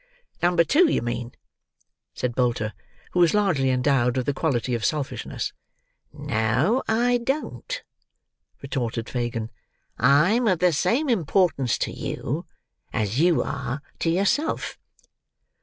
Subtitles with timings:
[0.41, 1.33] "Number two, you mean,"
[2.15, 2.35] said Mr.
[2.35, 2.73] Bolter,
[3.11, 5.53] who was largely endowed with the quality of selfishness.
[6.11, 7.83] "No, I don't!"
[8.63, 9.51] retorted Fagin.
[9.99, 12.47] "I'm of the same importance to you,
[12.91, 14.79] as you are to yourself."